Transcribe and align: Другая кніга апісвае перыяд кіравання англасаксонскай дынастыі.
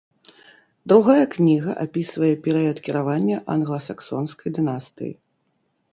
Другая 0.93 1.25
кніга 1.35 1.71
апісвае 1.83 2.31
перыяд 2.47 2.77
кіравання 2.89 3.37
англасаксонскай 3.57 4.49
дынастыі. 4.61 5.11